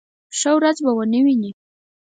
[0.37, 1.51] ښه ورځ به و نه وي.